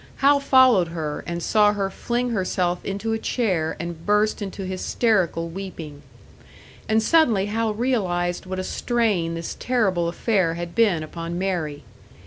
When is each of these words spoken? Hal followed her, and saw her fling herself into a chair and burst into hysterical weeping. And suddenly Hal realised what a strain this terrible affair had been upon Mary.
Hal 0.15 0.39
followed 0.39 0.87
her, 0.87 1.23
and 1.27 1.43
saw 1.43 1.73
her 1.73 1.91
fling 1.91 2.31
herself 2.31 2.83
into 2.83 3.13
a 3.13 3.19
chair 3.19 3.77
and 3.79 4.03
burst 4.03 4.41
into 4.41 4.65
hysterical 4.65 5.47
weeping. 5.47 6.01
And 6.89 7.03
suddenly 7.03 7.45
Hal 7.45 7.75
realised 7.75 8.47
what 8.47 8.57
a 8.57 8.63
strain 8.63 9.35
this 9.35 9.55
terrible 9.59 10.07
affair 10.09 10.55
had 10.55 10.73
been 10.73 11.03
upon 11.03 11.37
Mary. 11.37 11.83